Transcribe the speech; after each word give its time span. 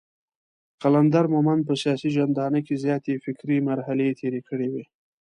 قلندر 0.81 1.25
مومند 1.33 1.61
په 1.67 1.73
سياسي 1.81 2.09
ژوندانه 2.15 2.59
کې 2.65 2.81
زياتې 2.83 3.13
فکري 3.25 3.57
مرحلې 3.69 4.17
تېرې 4.19 4.41
کړې 4.49 4.67
وې. 4.73 4.83